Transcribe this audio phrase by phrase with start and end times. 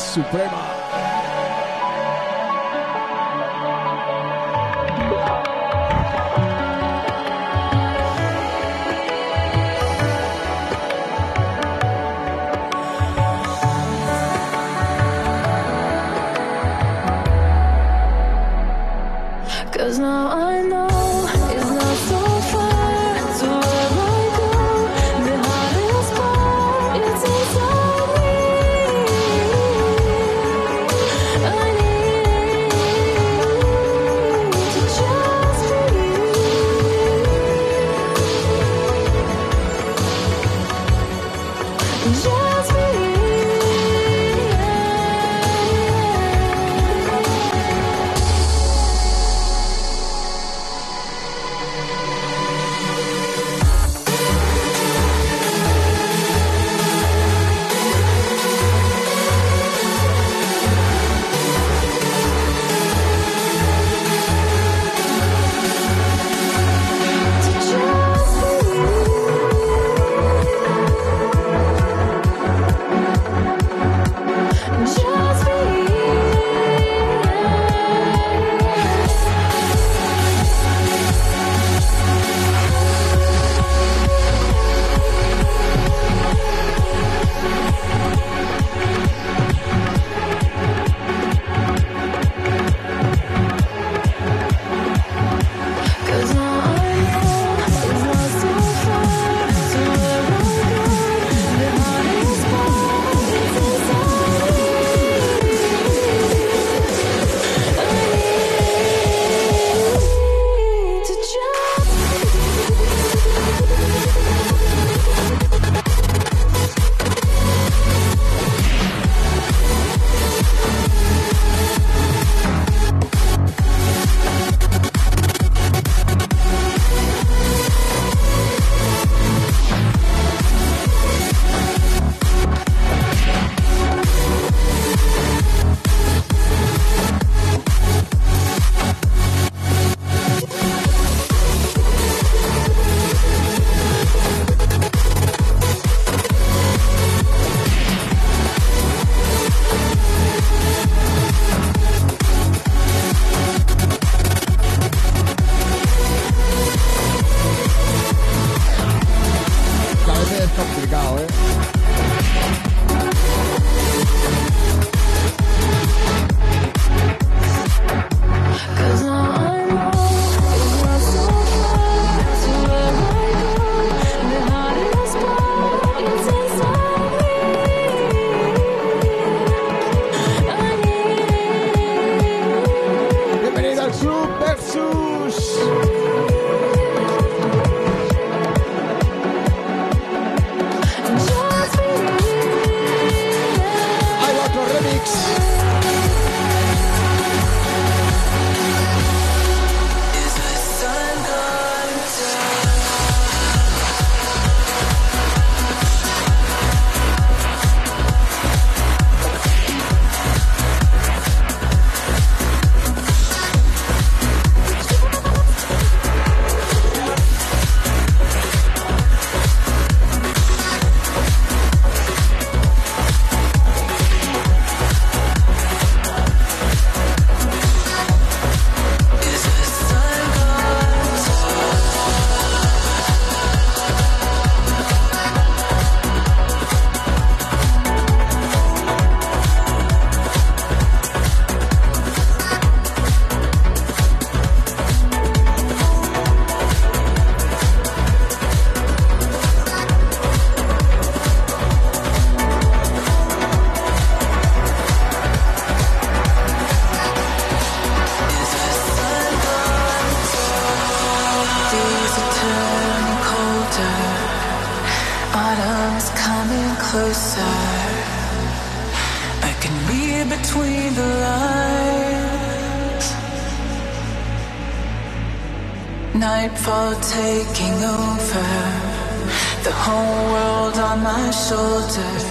[0.00, 0.69] suprema.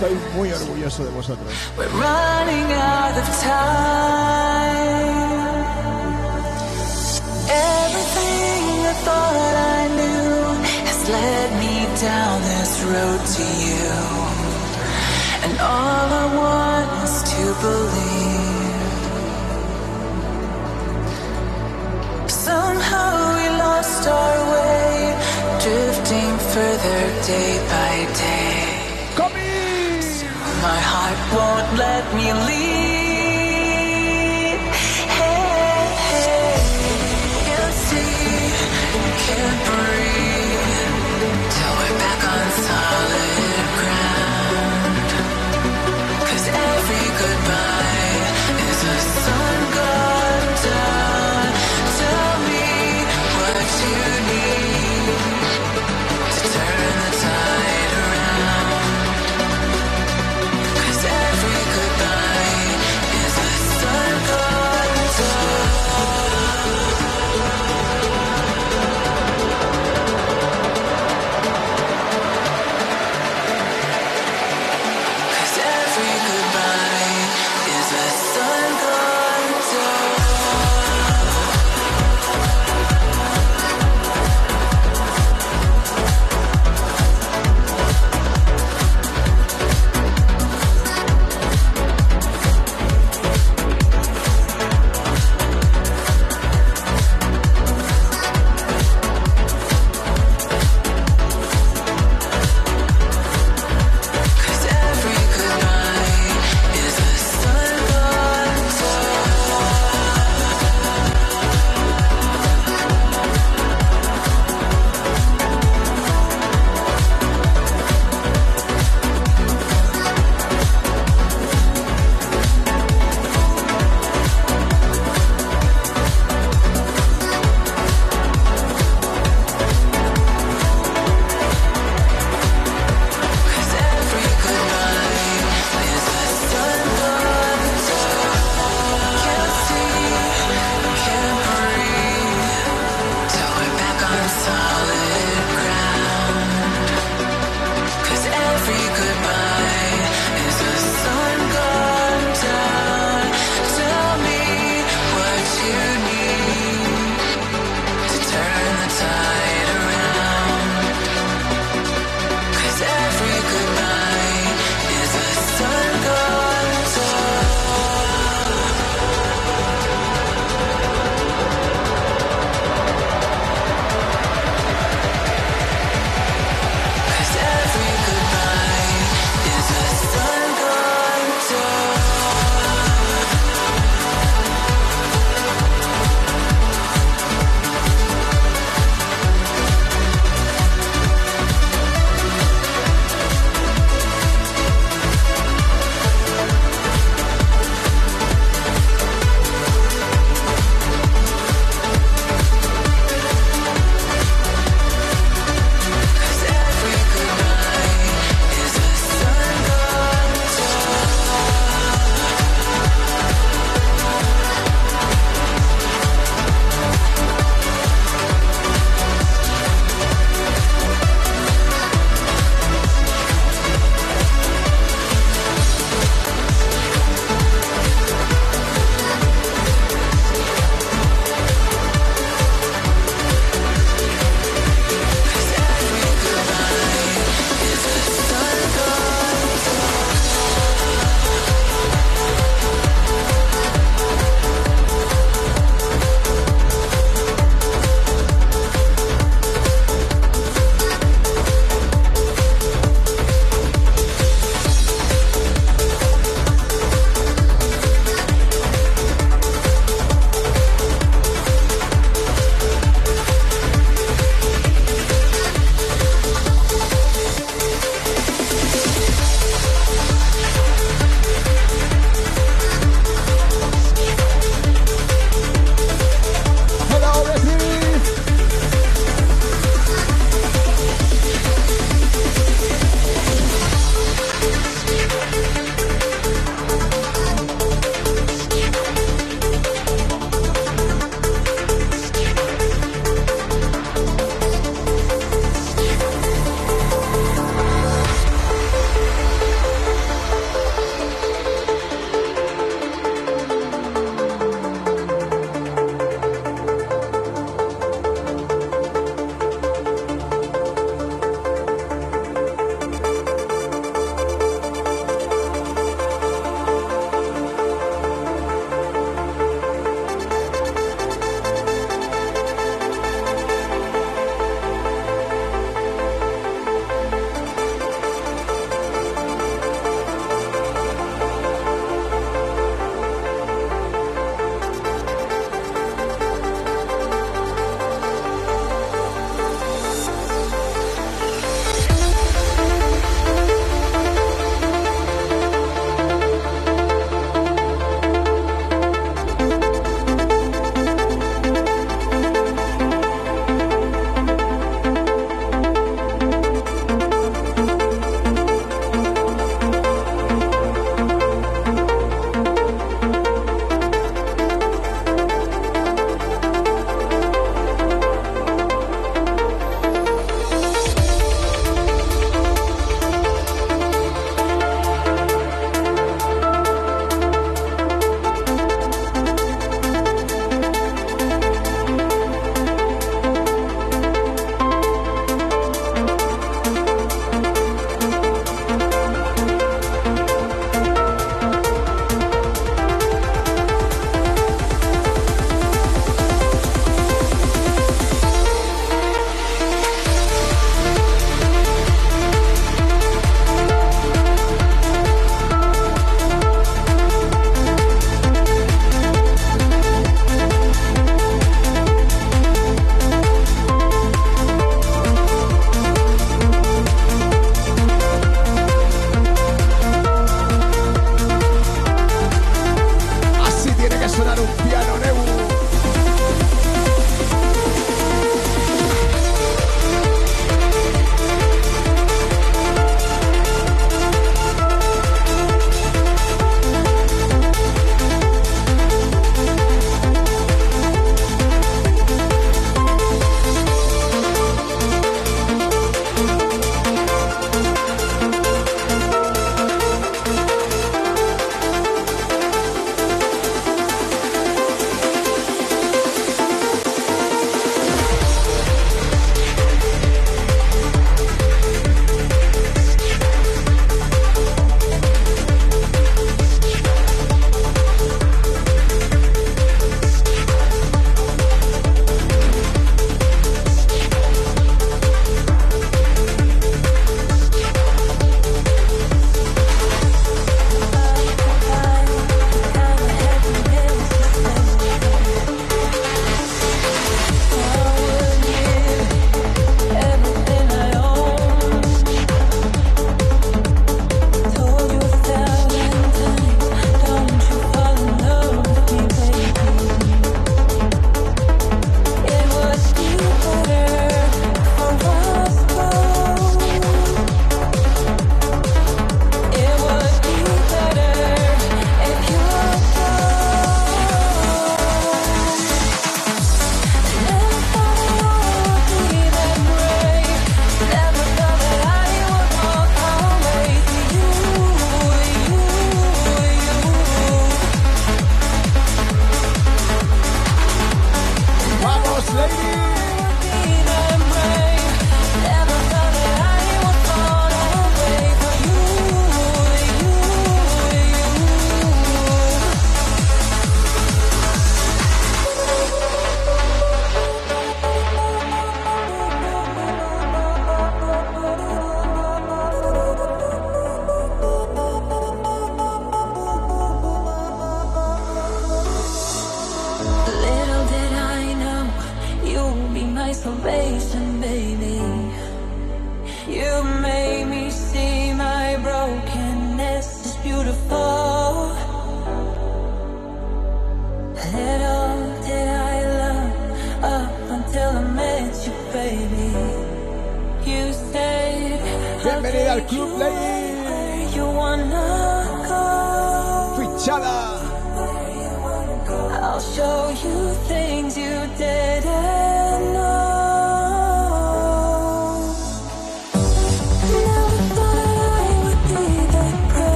[0.00, 1.52] Estoy muy orgulloso de vosotros.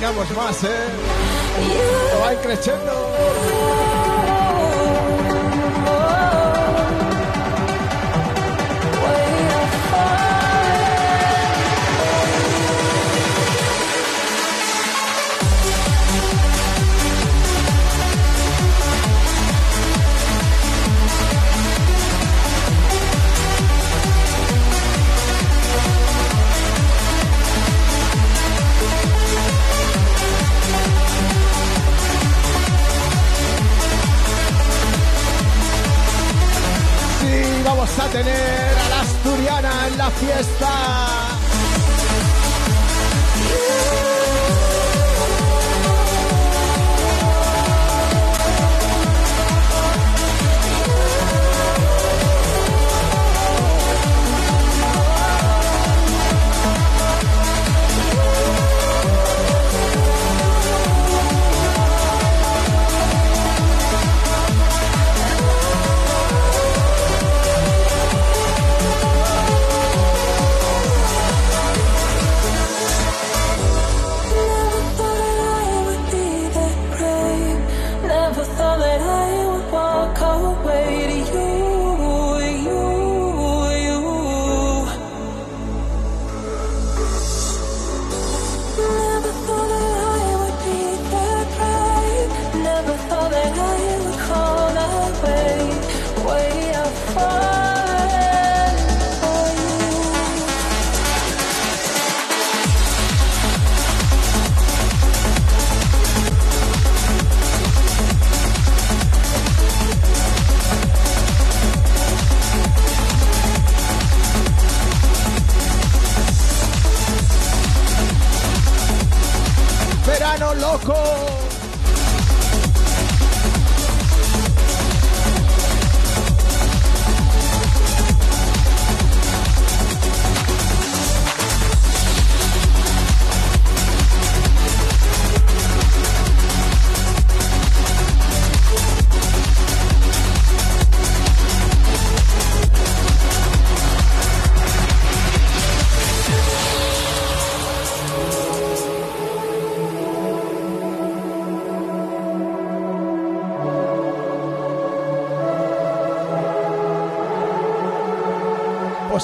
[0.00, 0.79] sigamos más, ¿eh?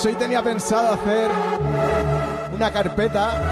[0.06, 1.28] Pues hoy tenía pensado hacer
[2.54, 3.42] una carpeta,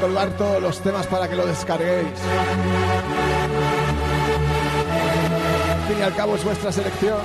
[0.00, 2.06] colgar todos los temas para que lo descarguéis.
[5.72, 7.18] Al fin y al cabo es vuestra selección.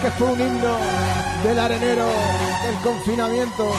[0.00, 0.76] Que fue un himno
[1.44, 3.70] del arenero del confinamiento.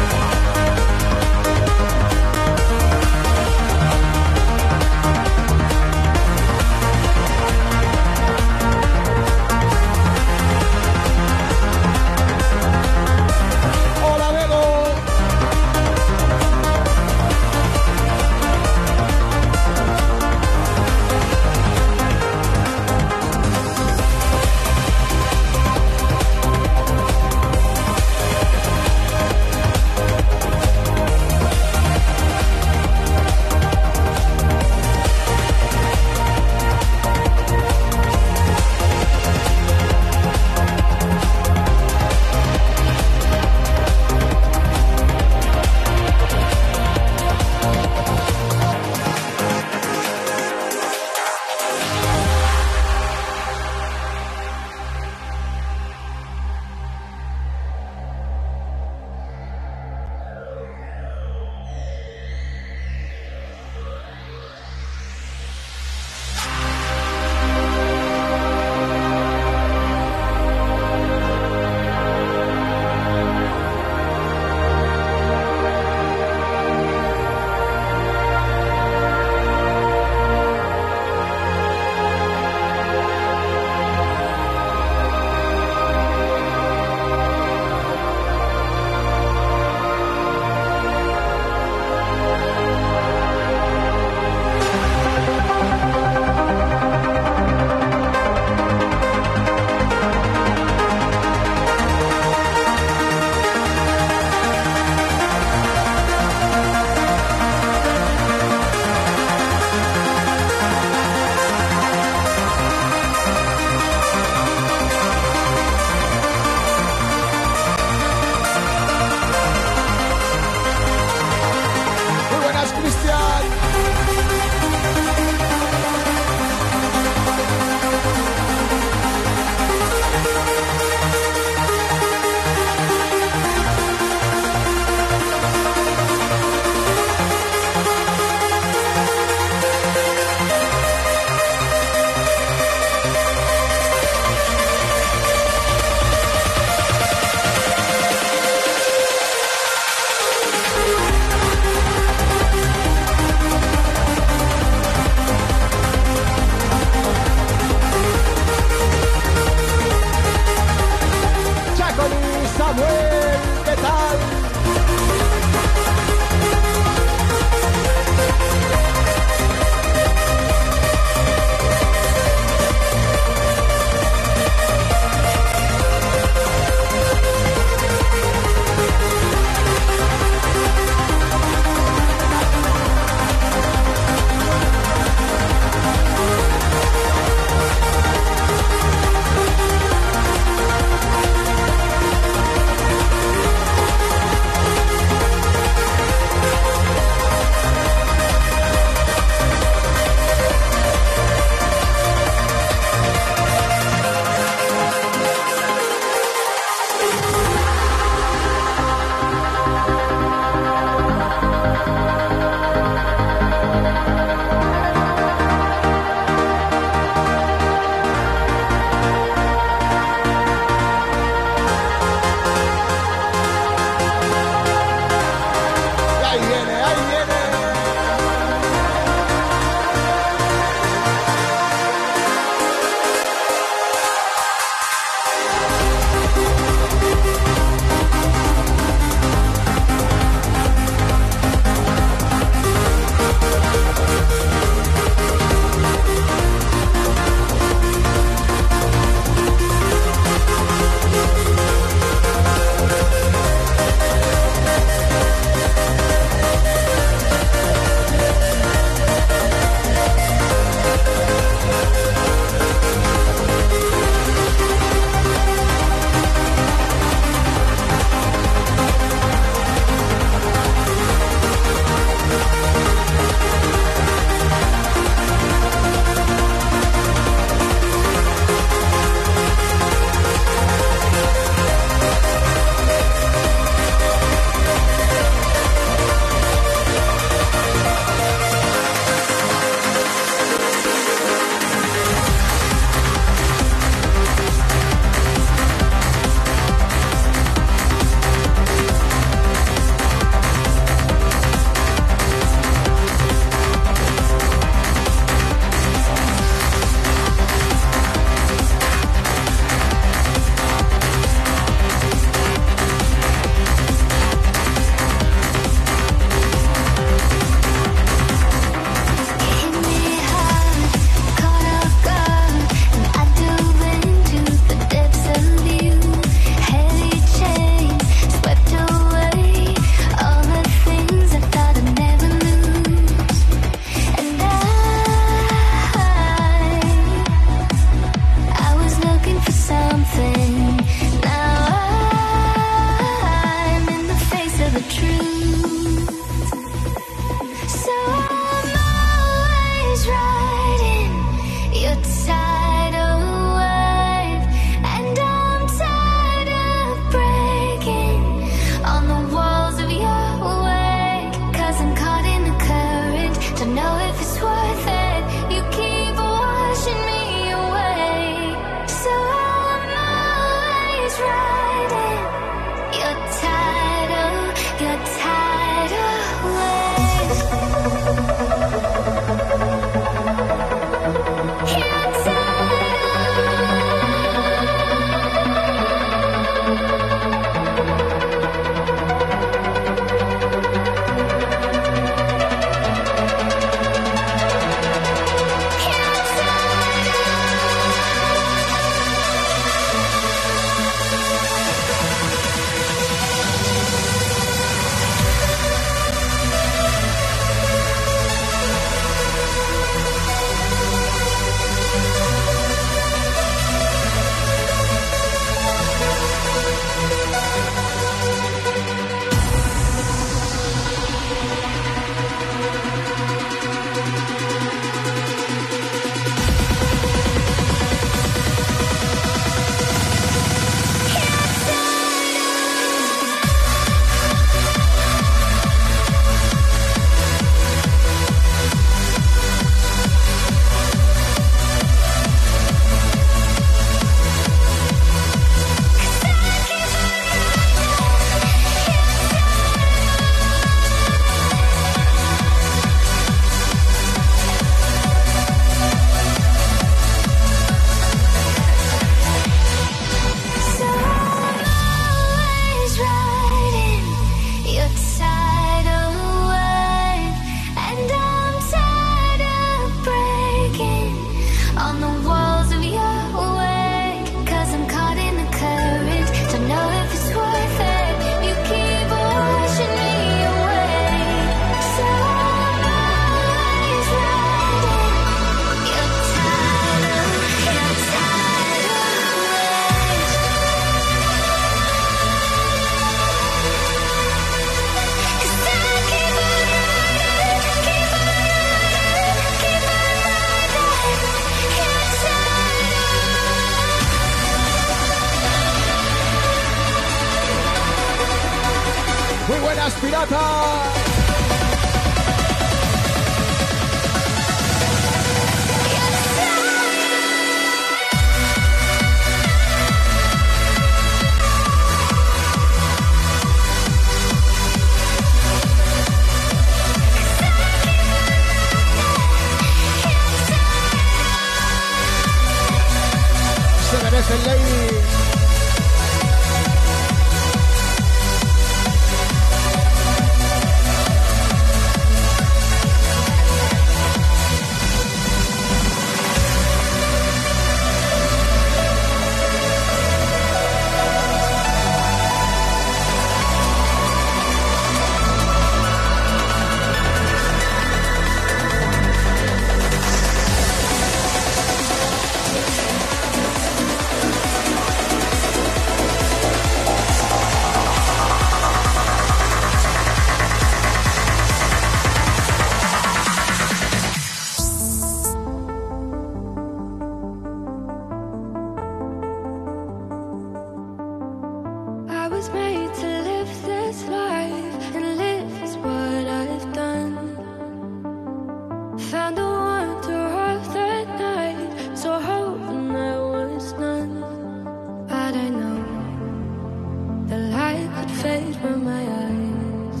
[598.64, 600.00] from my eyes.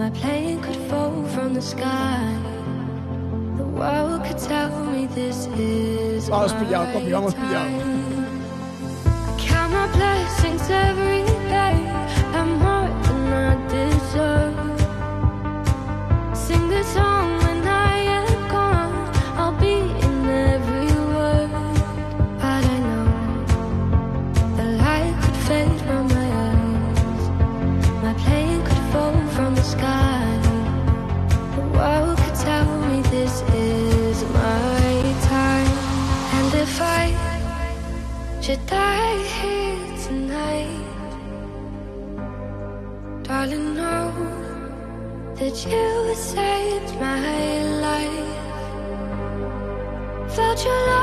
[0.00, 2.22] My plane could fall from the sky.
[3.56, 6.28] The world could tell me this is.
[6.28, 7.82] Vamos my pillado, right Tommy.
[9.06, 11.21] I count my blessings every
[38.66, 41.12] die here tonight.
[43.22, 44.12] Darling, know
[45.36, 48.30] that you saved my life.
[50.34, 51.01] Felt your love.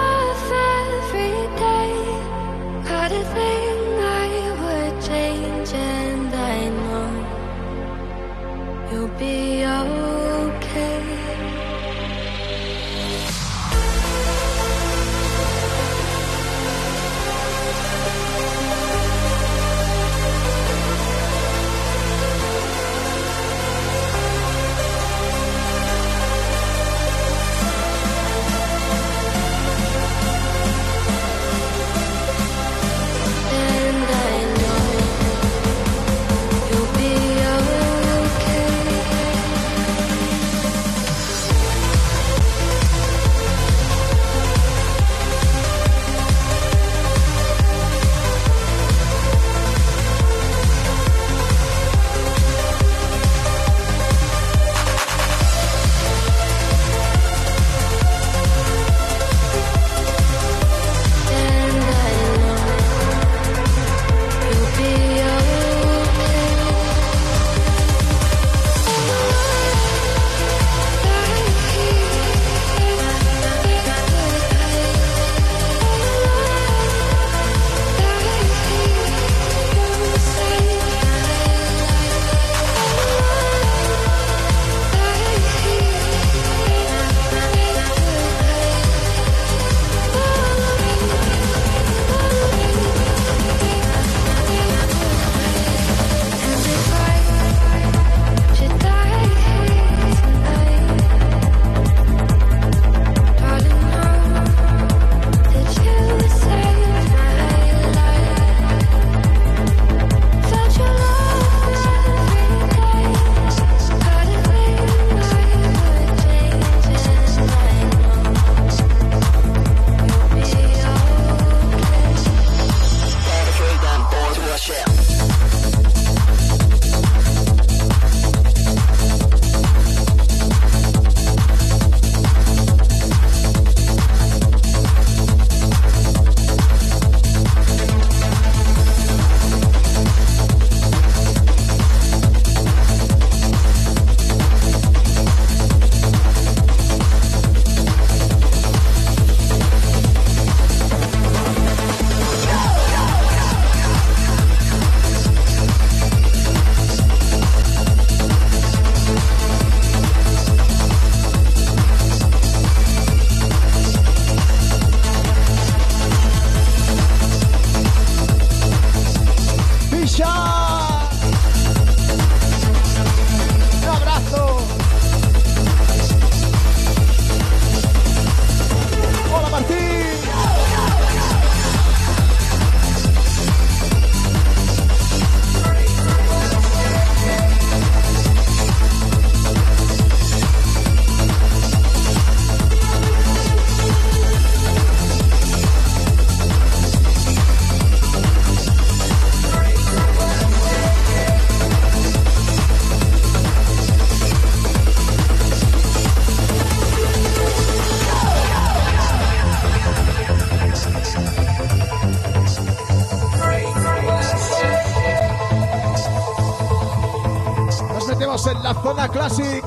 [219.11, 219.58] Classic.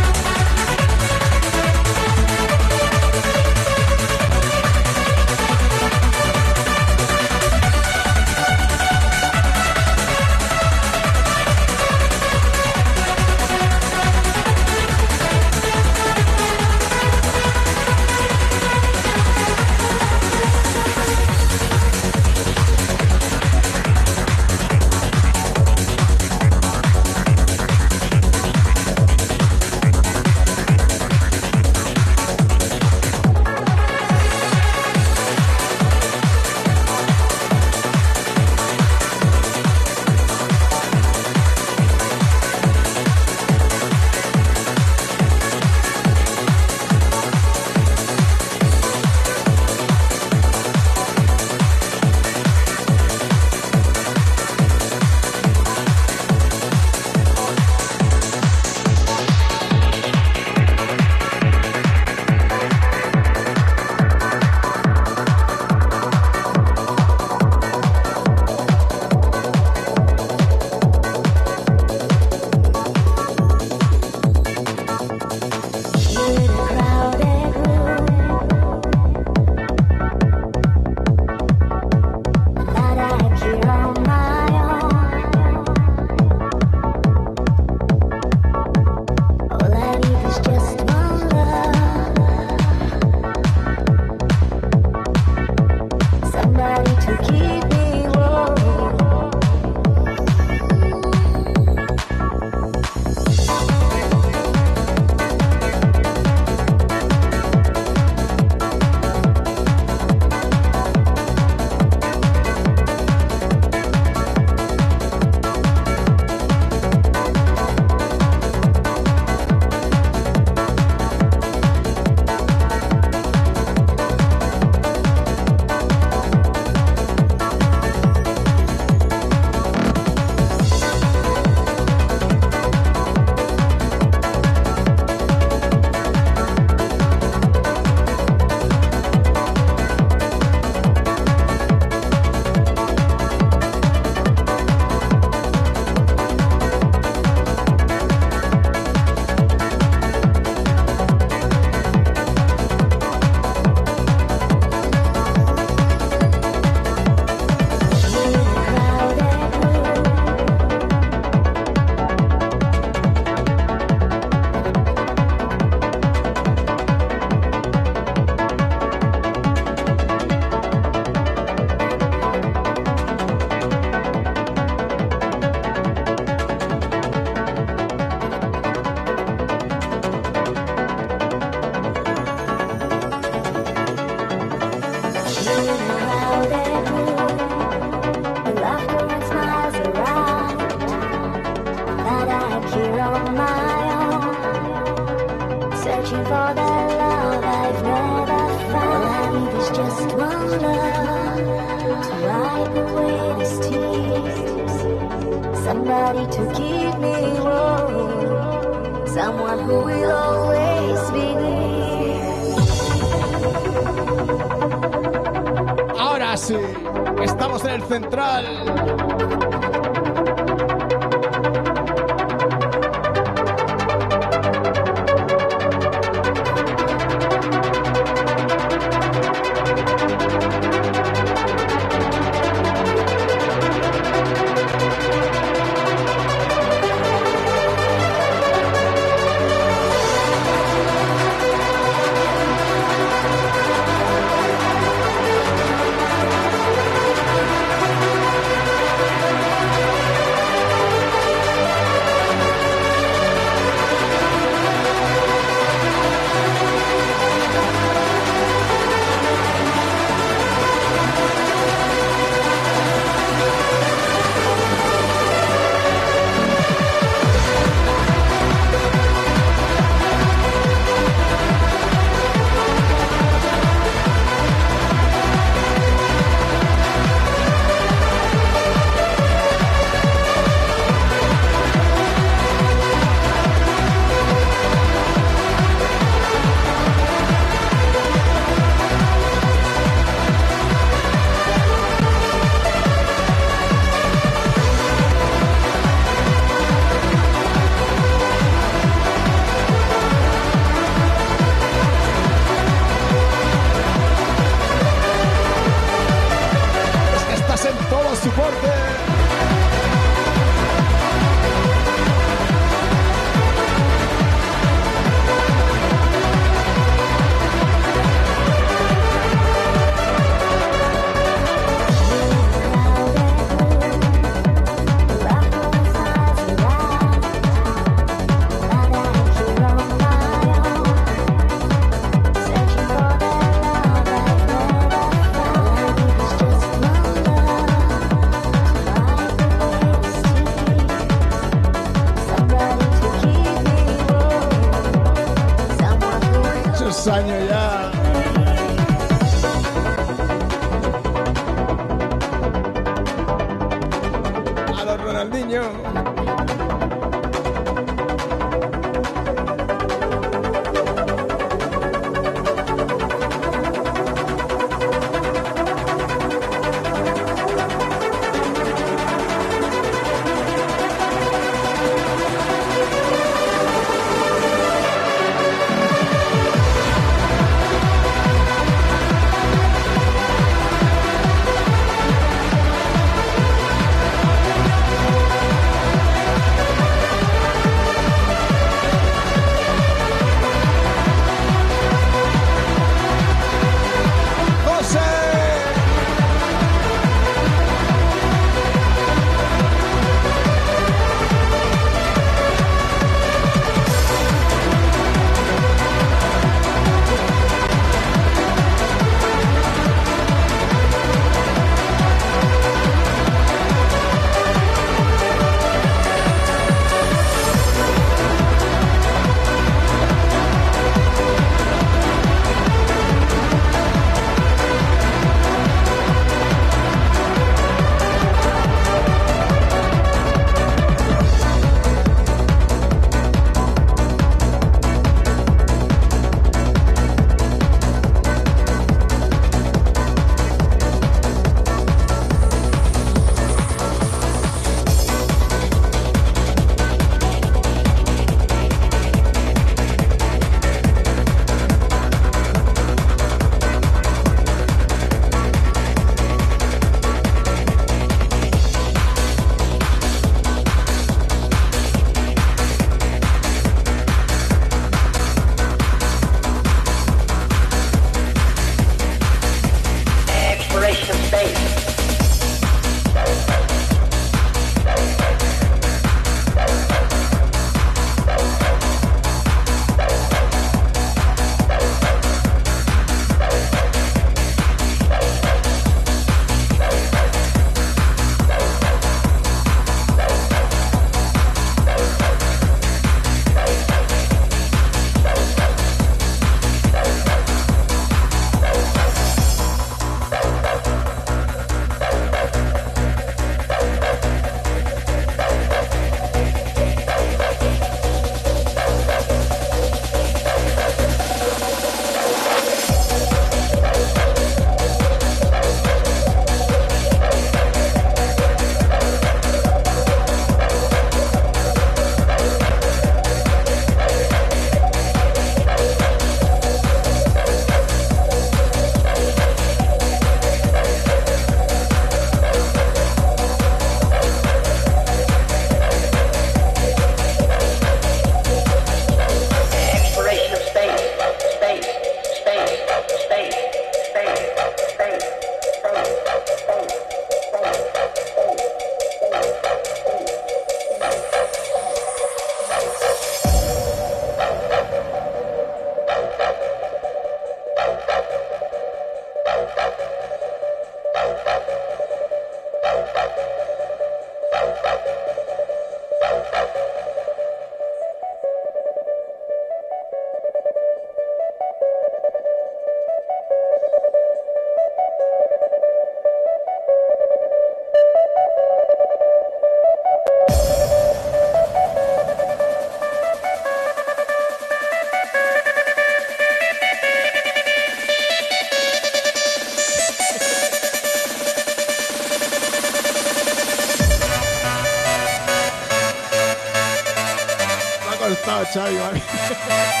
[598.71, 598.99] tell you.
[599.01, 599.97] I mean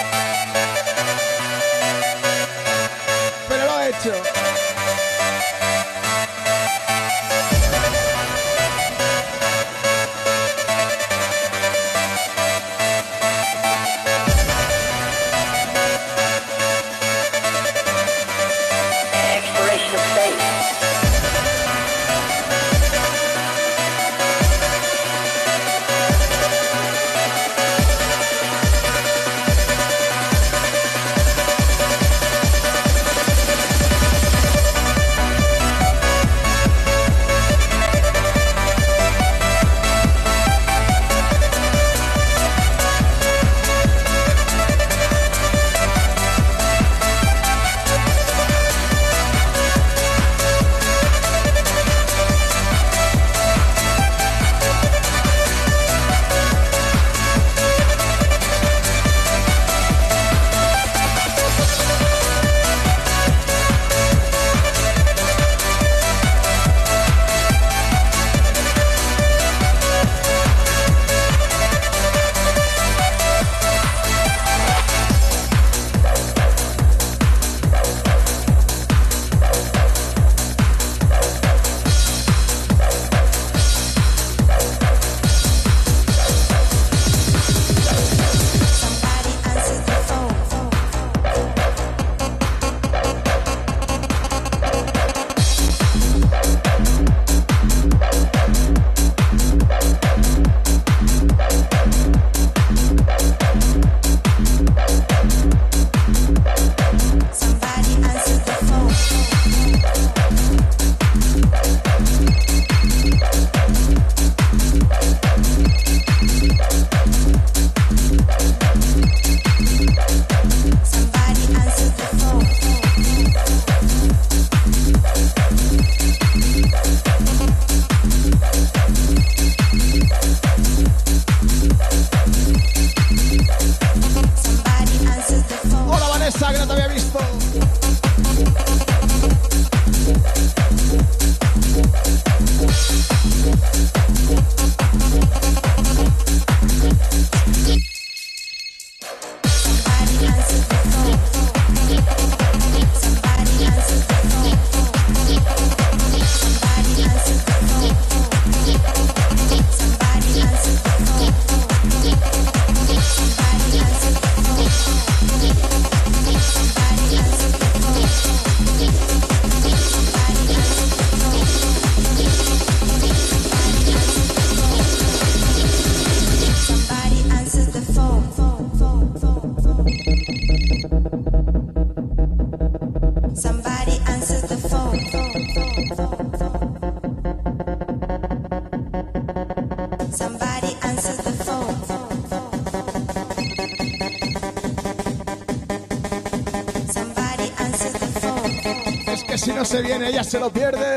[200.23, 200.90] se lo pierde.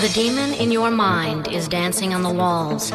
[0.00, 2.90] The demon in your mind is dancing on the walls,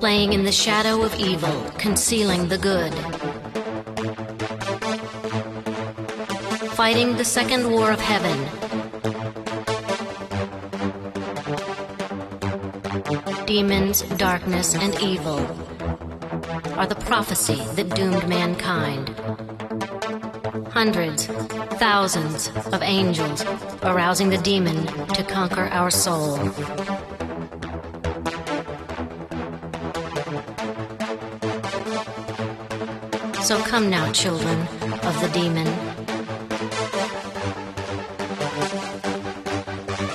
[0.00, 3.07] playing in the shadow of evil, concealing the good.
[6.78, 8.38] Fighting the second war of heaven.
[13.46, 15.40] Demons, darkness, and evil
[16.78, 19.08] are the prophecy that doomed mankind.
[20.68, 21.26] Hundreds,
[21.80, 23.44] thousands of angels
[23.82, 26.36] arousing the demon to conquer our soul.
[33.42, 34.60] So come now, children
[35.02, 35.87] of the demon.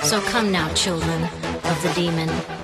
[0.04, 1.24] So come now, children
[1.64, 2.63] of the demon.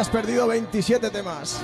[0.00, 1.60] has perdido 27 temas.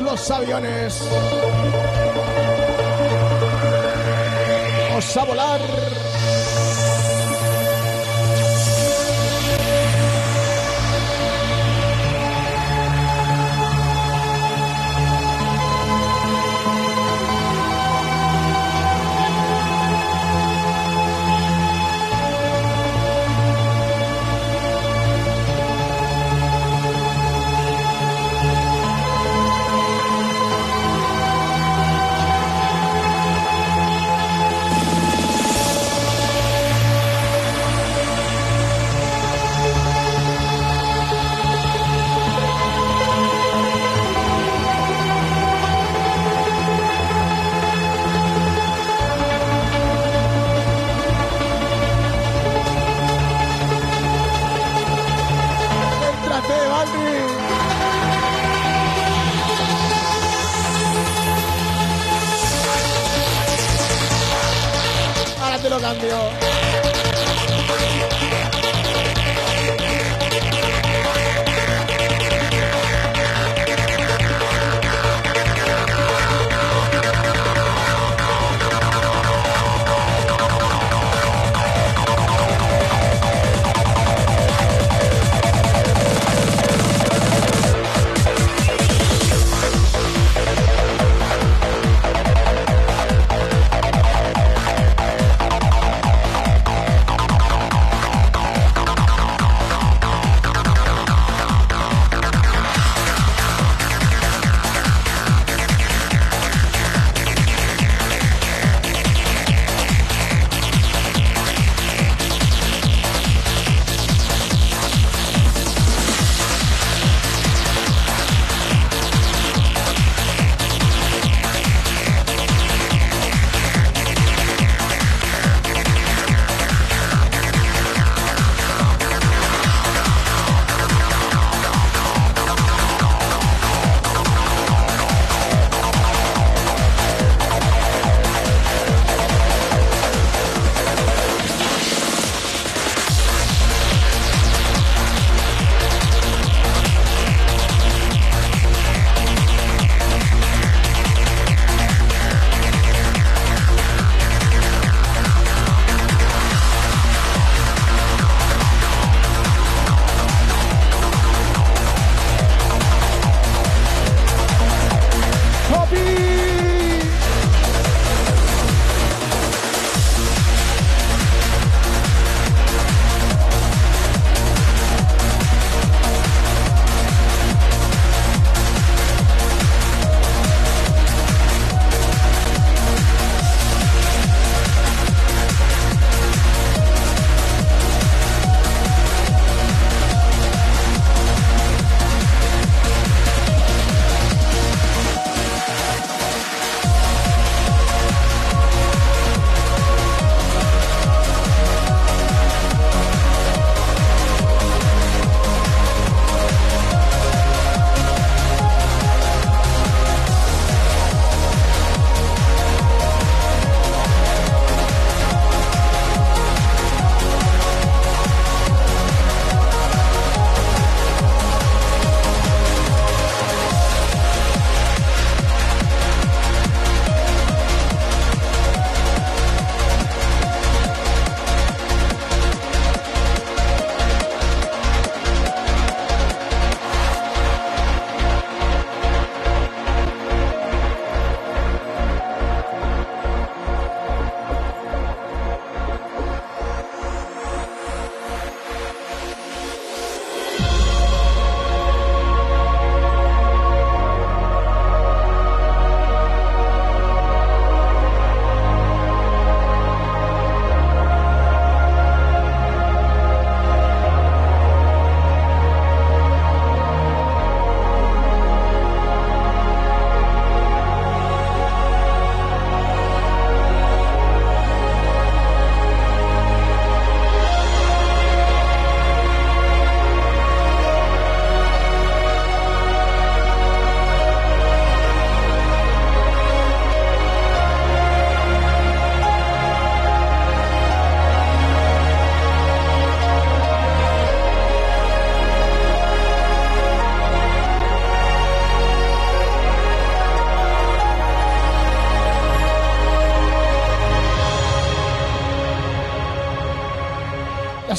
[0.00, 1.02] Los aviones.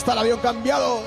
[0.06, 1.02] Está el avión cambiado.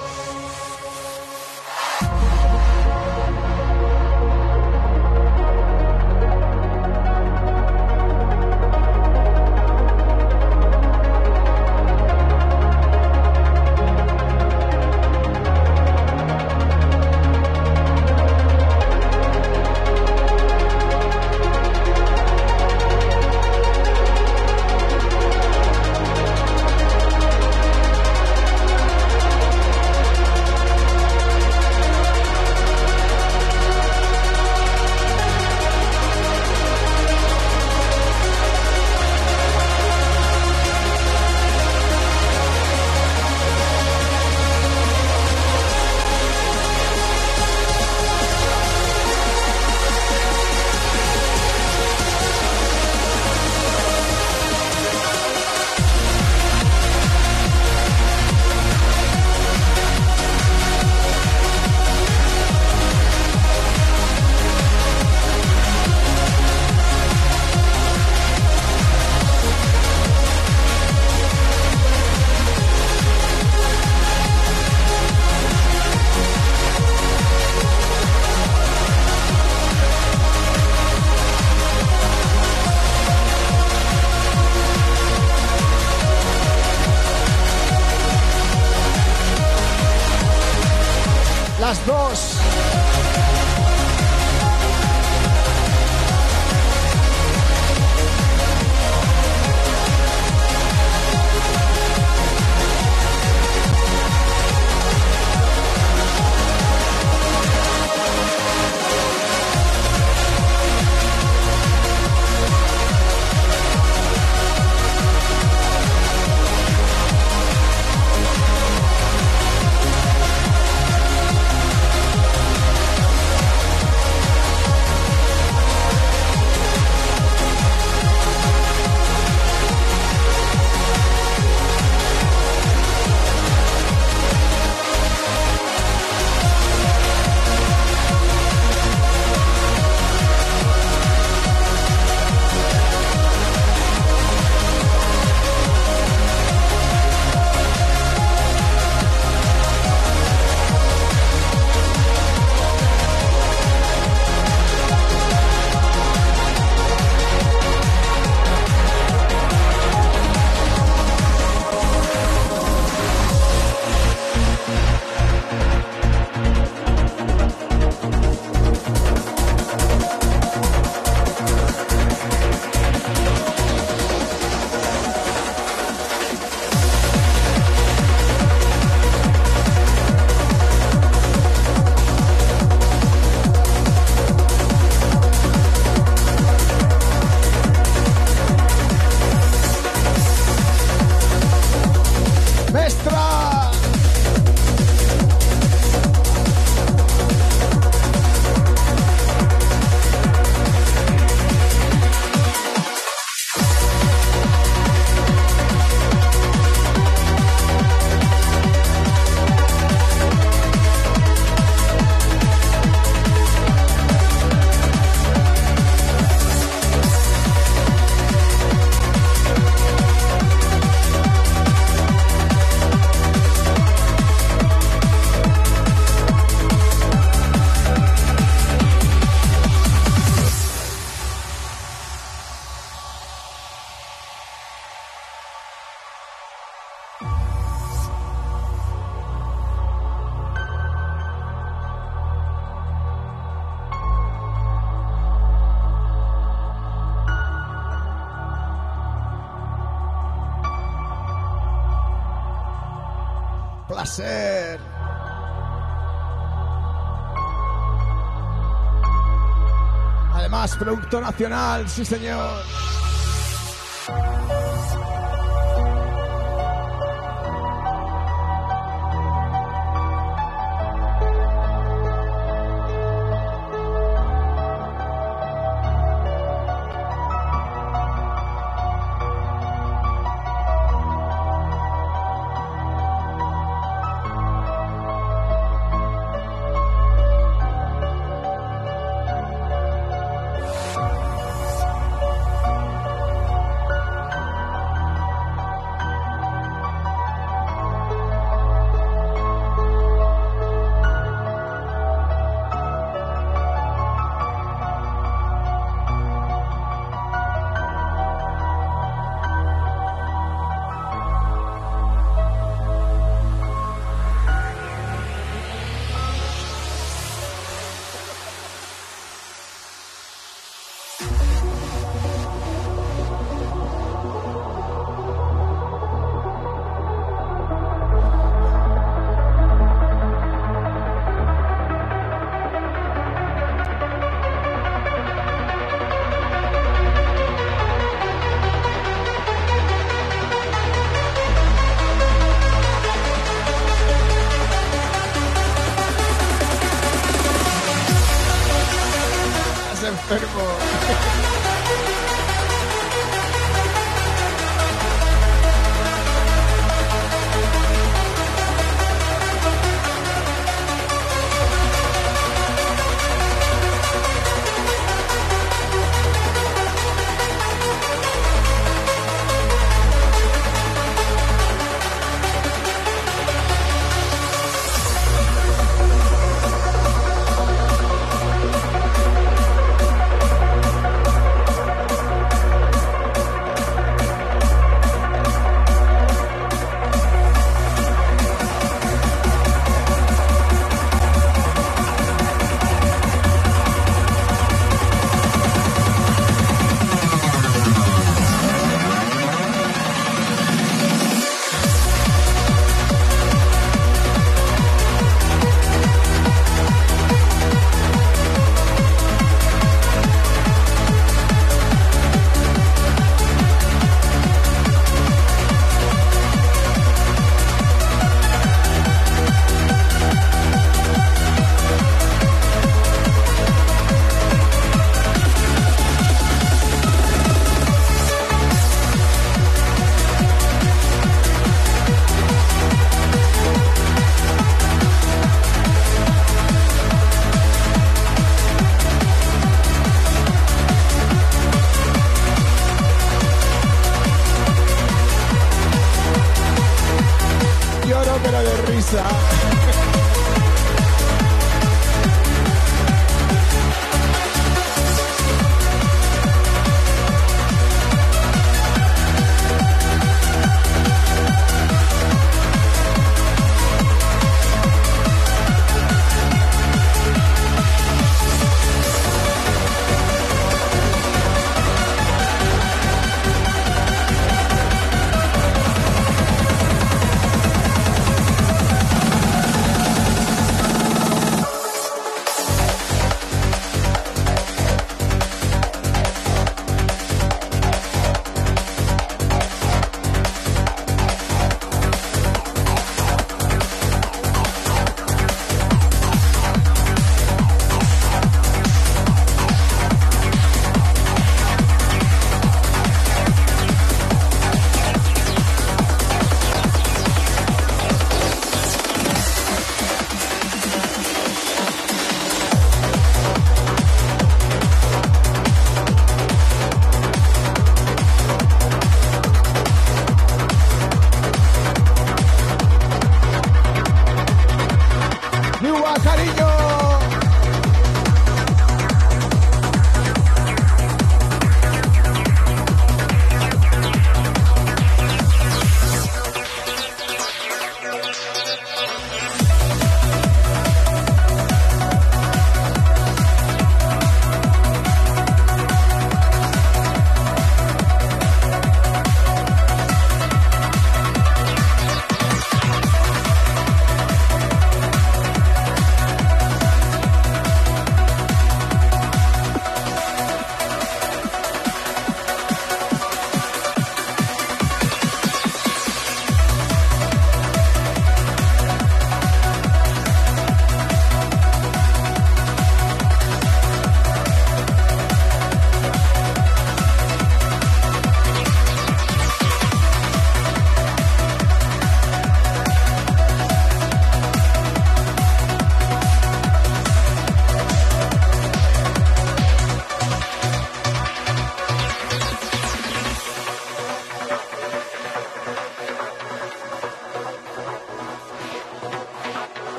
[260.79, 262.78] Producto nacional, sí señor.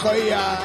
[0.00, 0.59] 可以啊。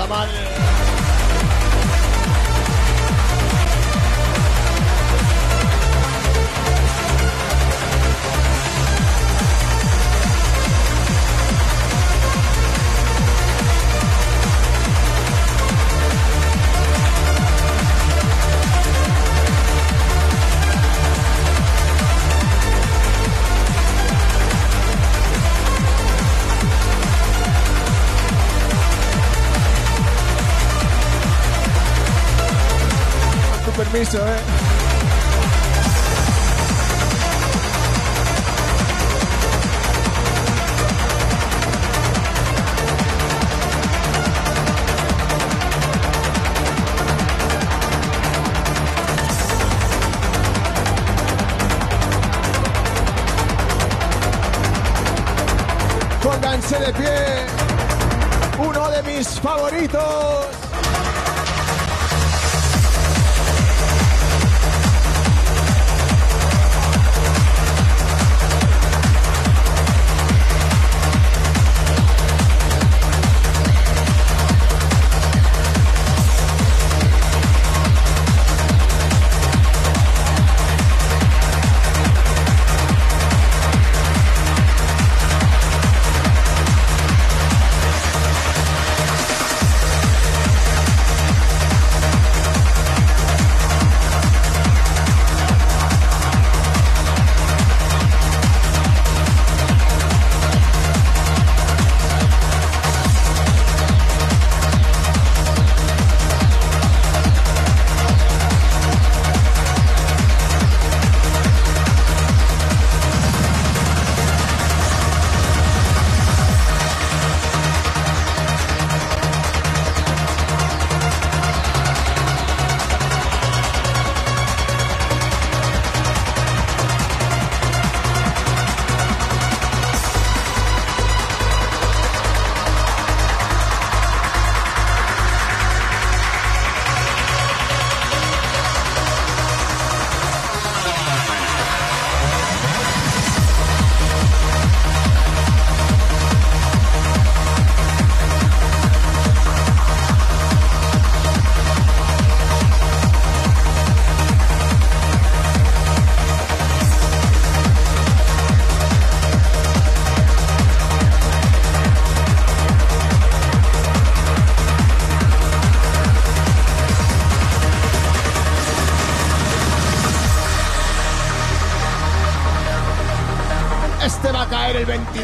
[0.00, 0.29] La madre.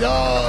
[0.09, 0.46] Oh.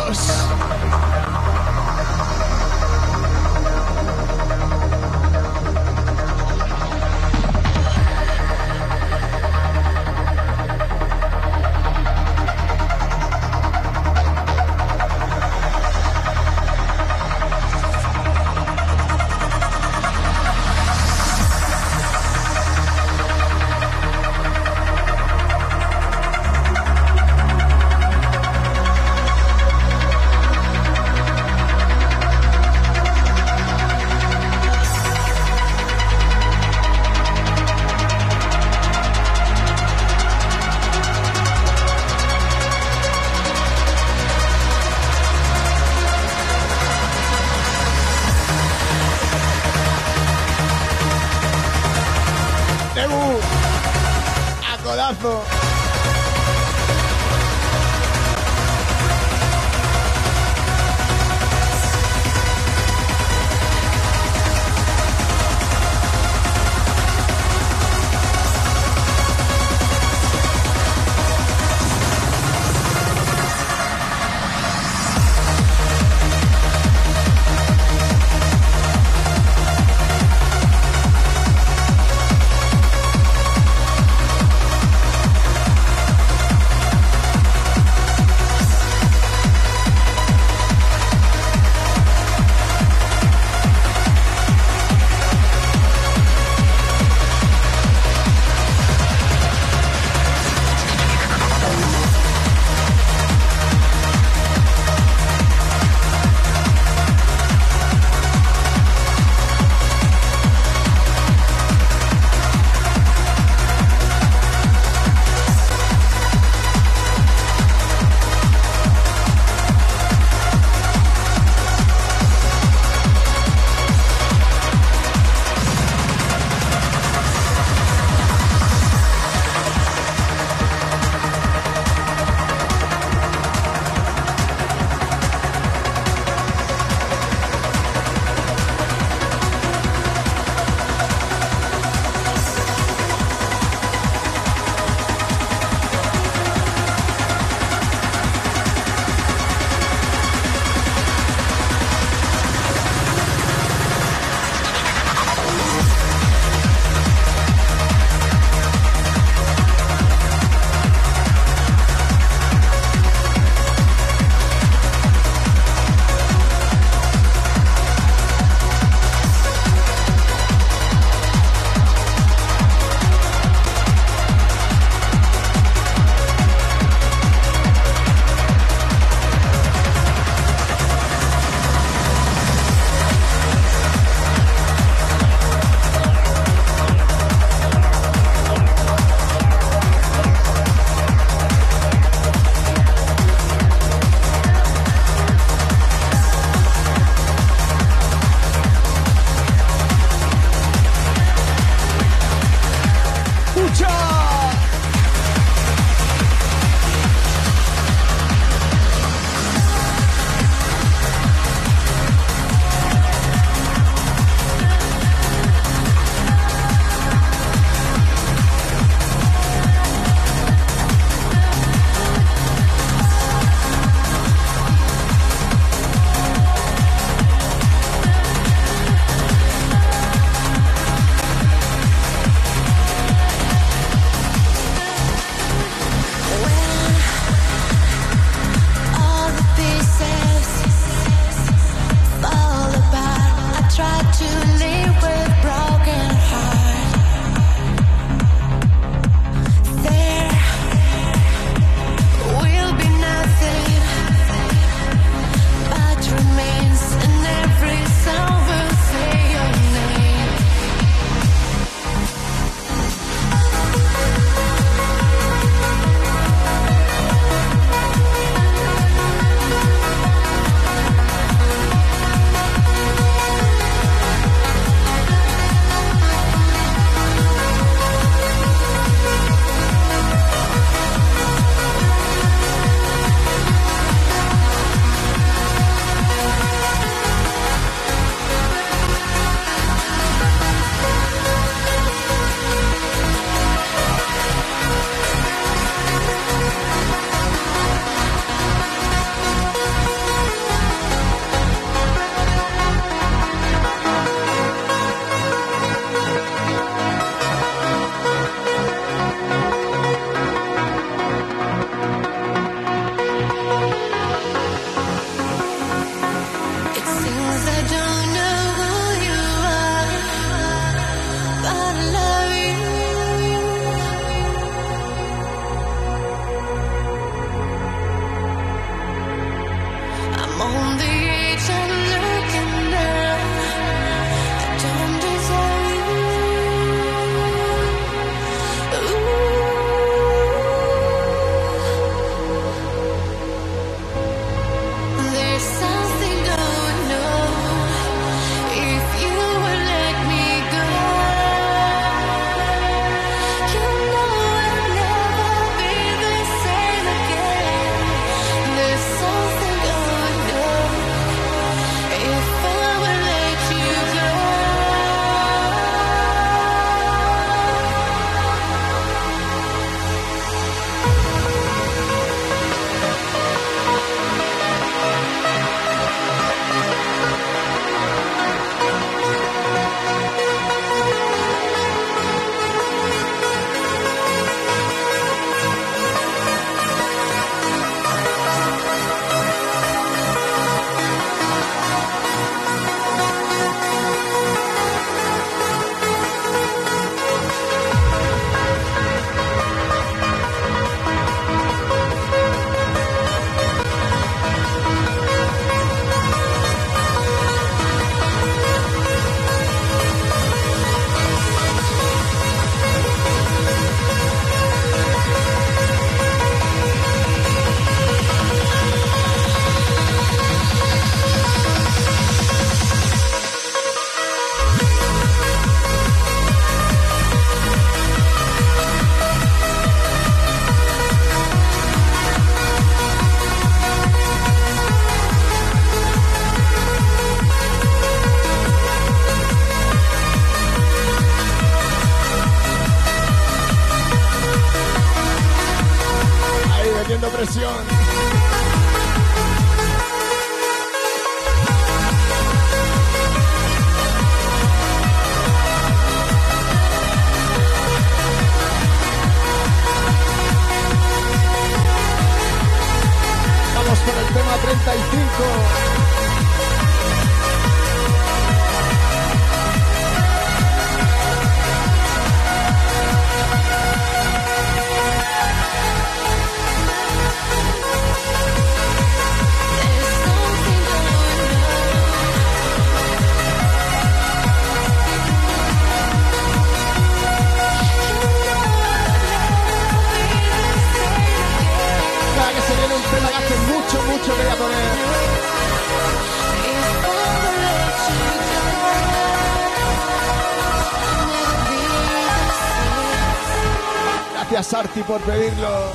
[504.88, 505.67] Por pedirlo.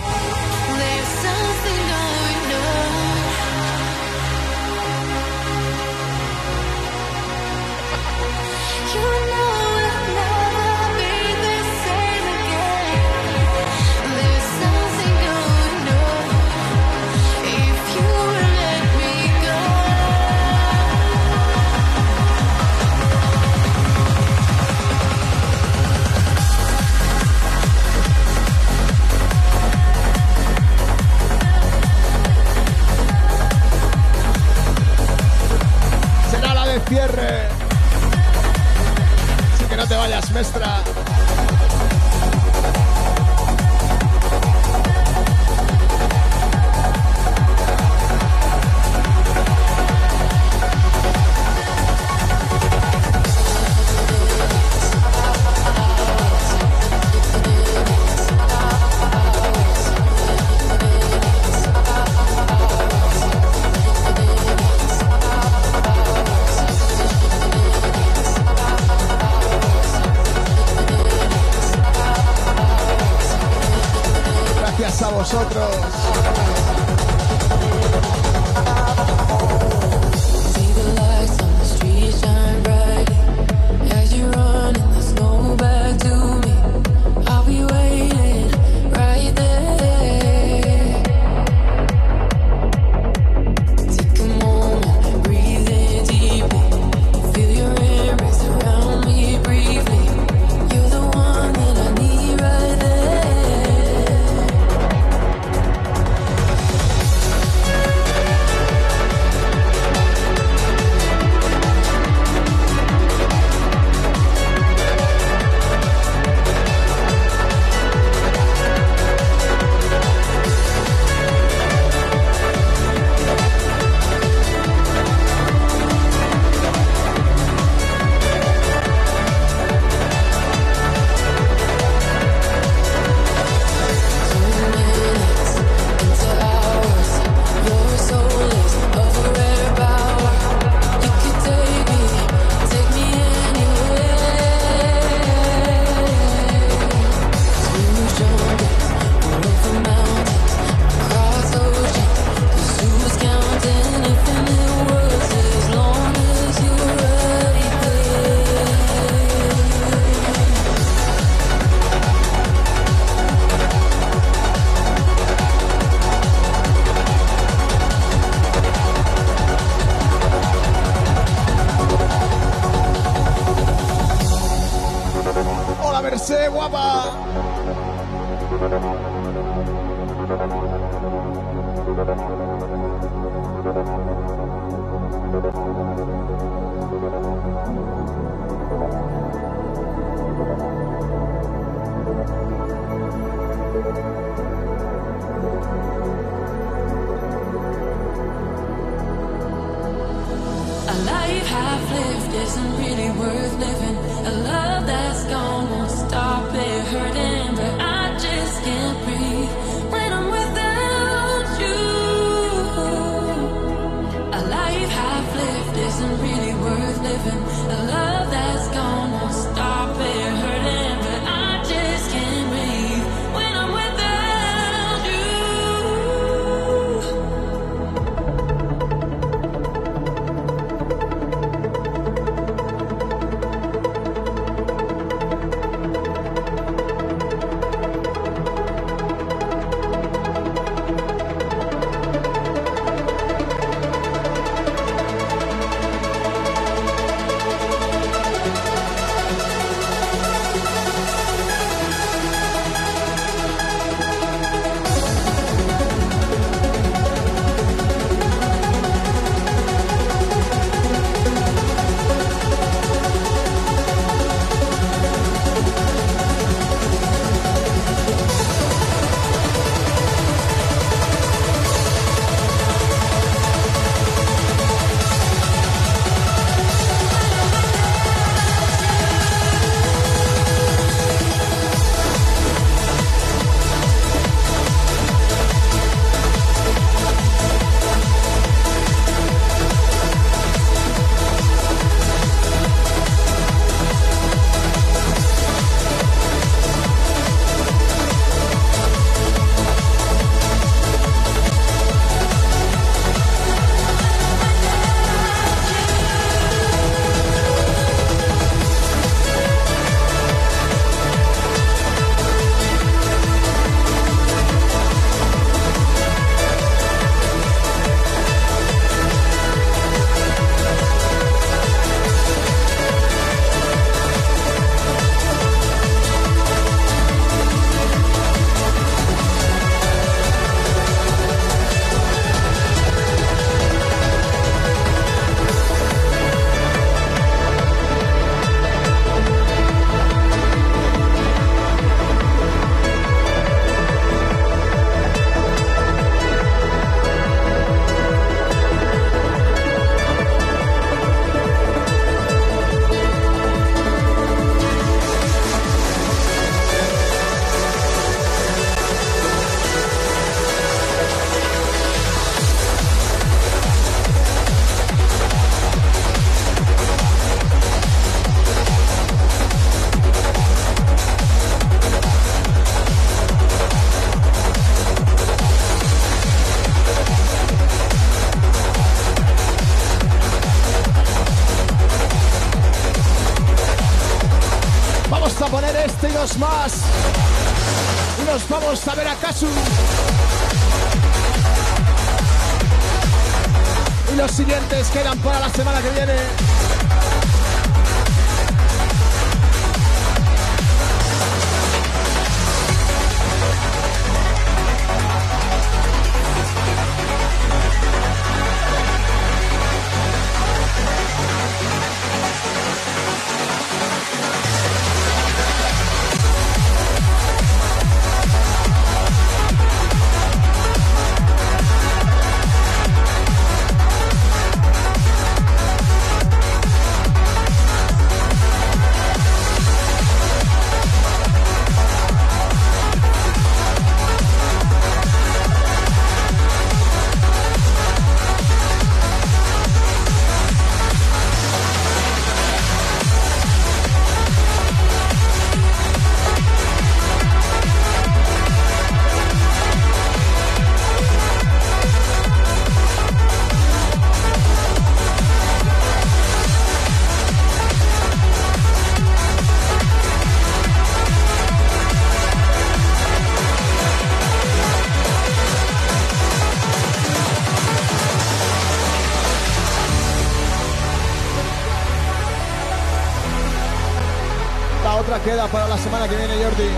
[475.25, 476.69] Queda para la semana que viene, Jordi.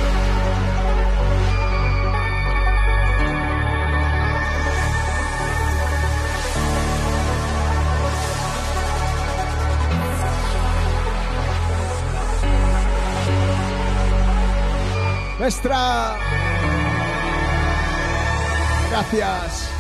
[18.91, 19.74] Gracias.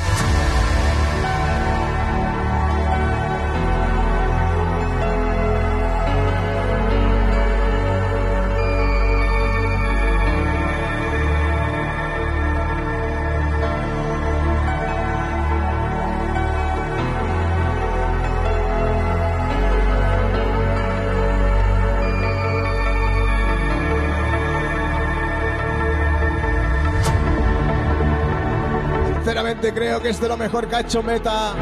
[29.73, 31.55] Creo que es de lo mejor que ha hecho Meta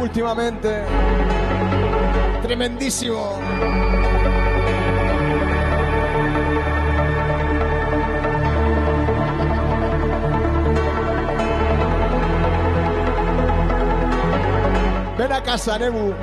[0.00, 0.84] últimamente.
[2.42, 3.40] Tremendísimo.
[15.18, 16.14] Ven a casa, Nebu.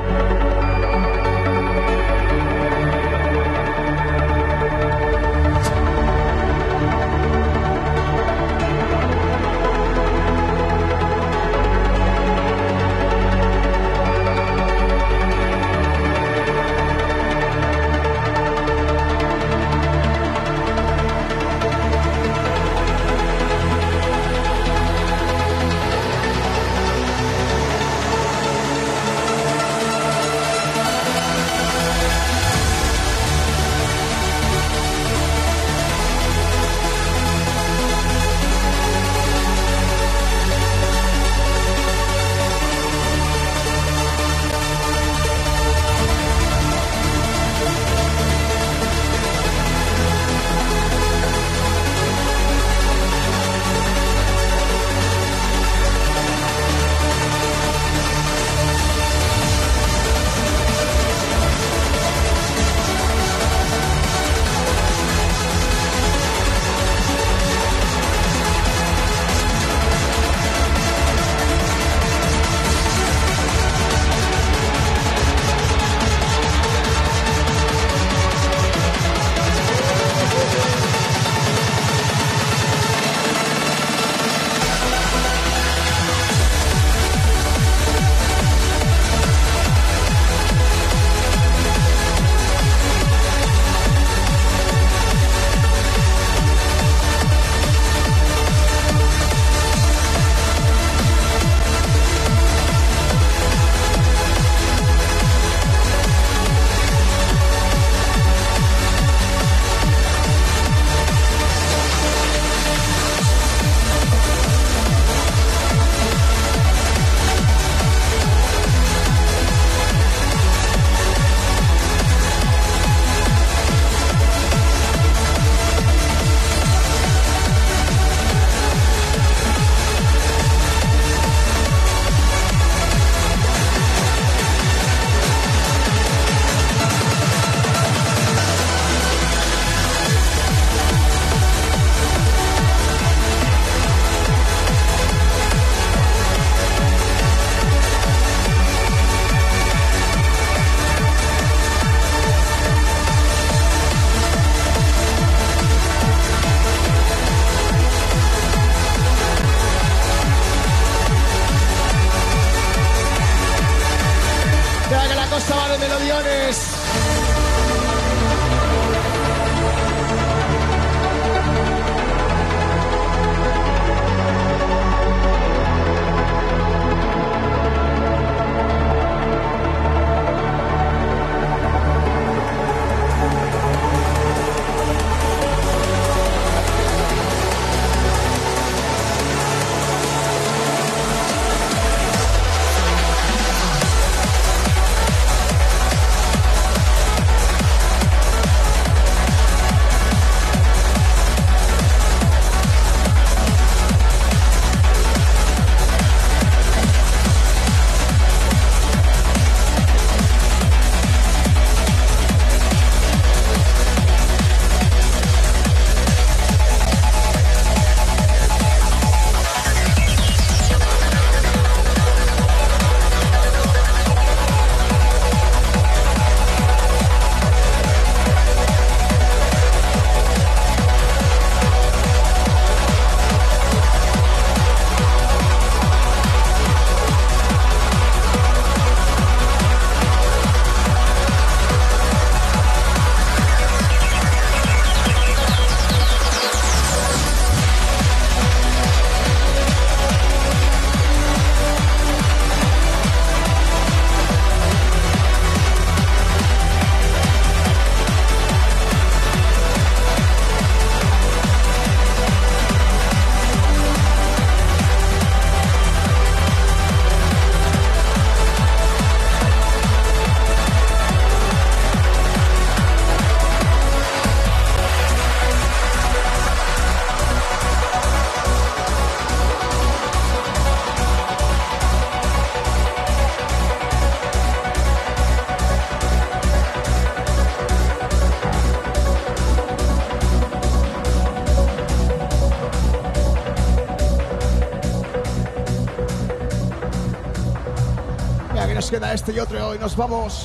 [299.16, 300.45] Este y otro y nos vamos.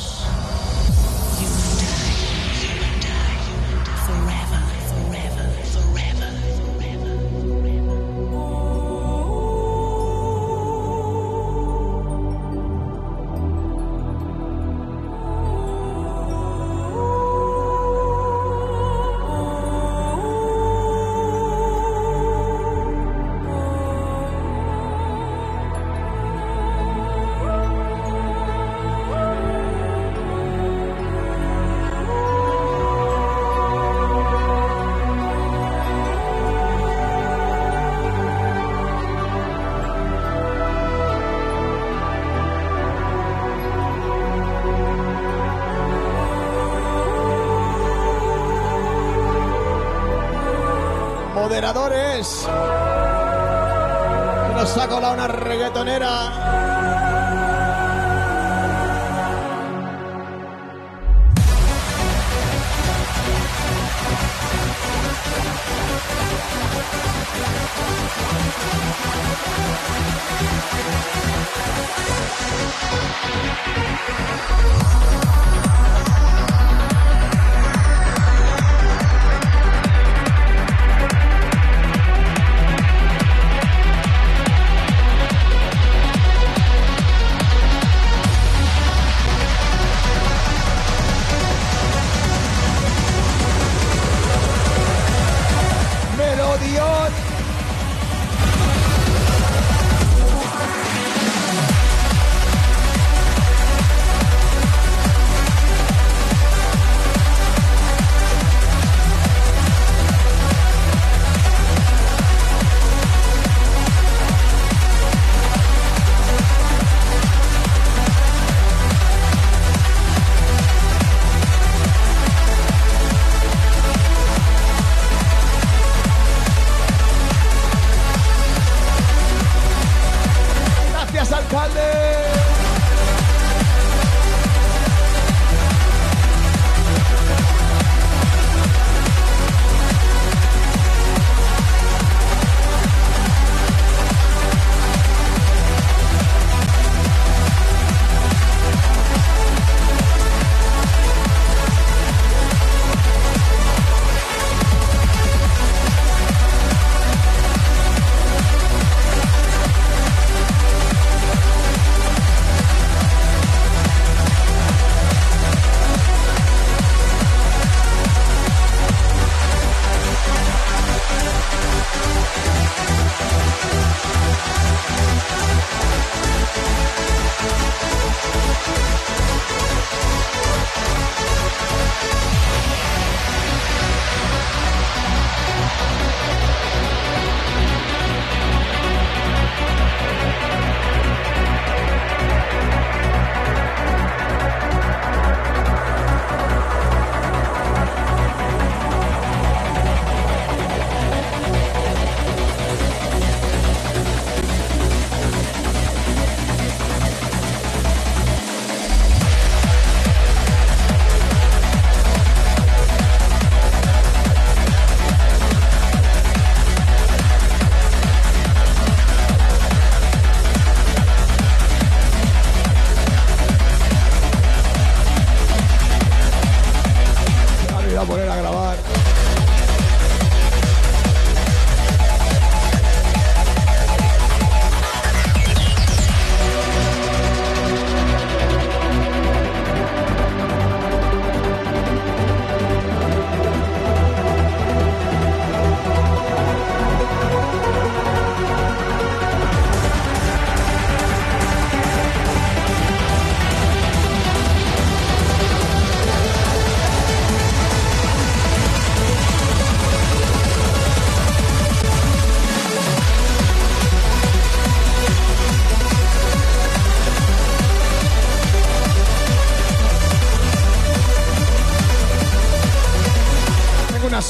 [51.60, 52.48] Moderadores.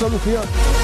[0.01, 0.80] somos crianças.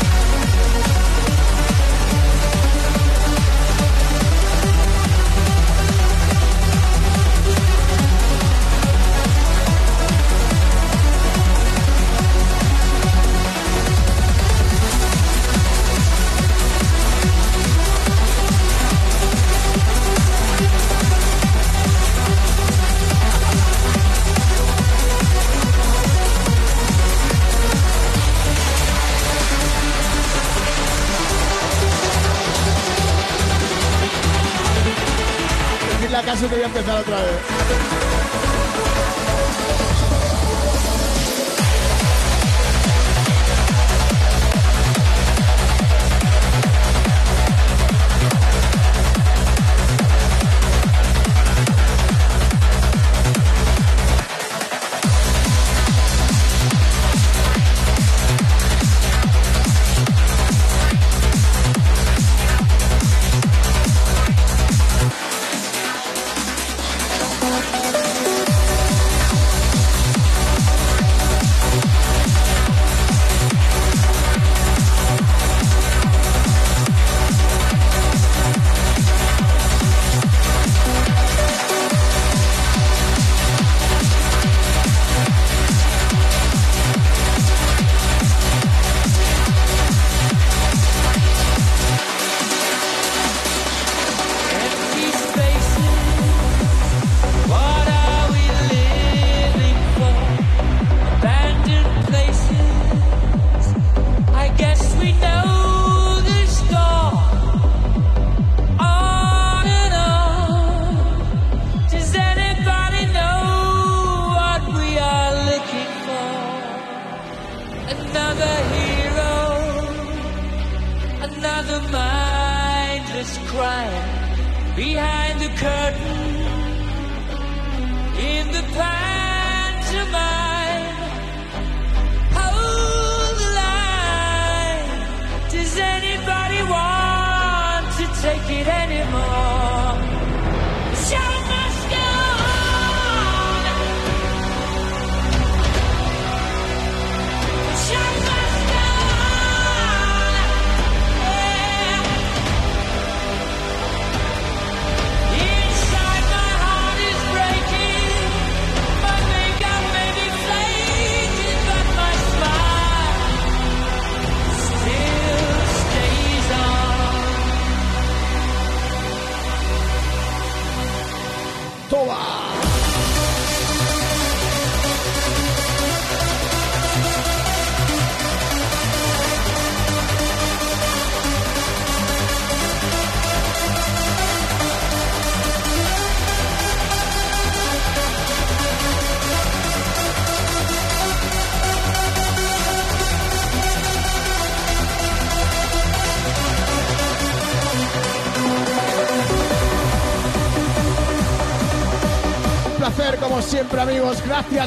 [36.77, 37.36] empezar otra vez.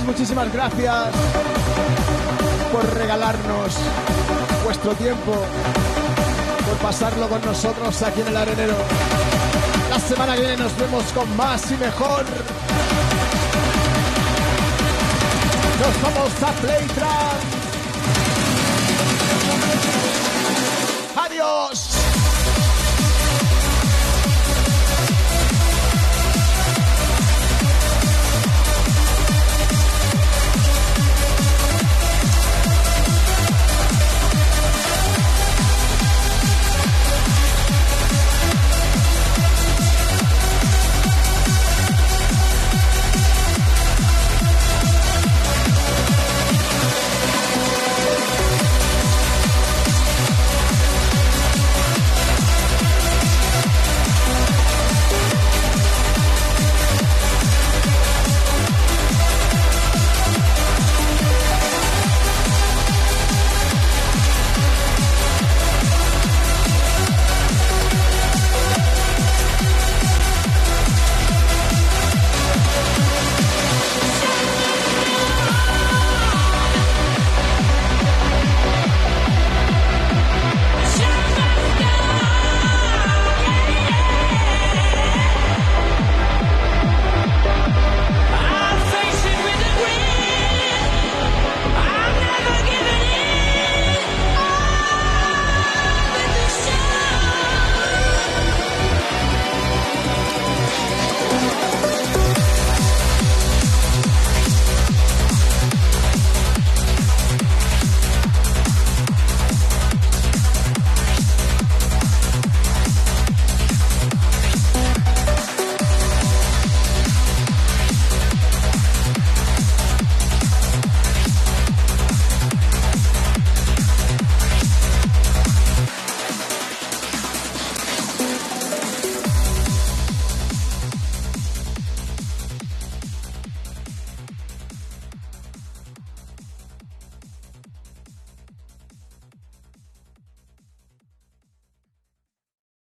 [0.10, 1.06] muchísimas gracias
[2.72, 3.76] por regalarnos
[4.64, 5.34] vuestro tiempo,
[6.68, 8.74] por pasarlo con nosotros aquí en el arenero.
[9.88, 12.26] La semana que viene nos vemos con más y mejor.
[15.80, 16.54] Nos vamos a
[21.26, 21.79] Adiós.